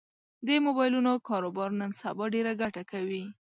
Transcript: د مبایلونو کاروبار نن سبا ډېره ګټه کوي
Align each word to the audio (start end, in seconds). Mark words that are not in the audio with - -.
د 0.47 0.49
مبایلونو 0.65 1.11
کاروبار 1.29 1.69
نن 1.81 1.91
سبا 2.01 2.25
ډېره 2.33 2.51
ګټه 2.61 2.83
کوي 2.91 3.23